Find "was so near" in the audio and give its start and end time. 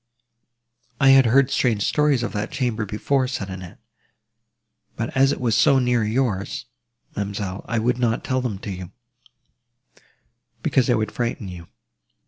5.39-6.03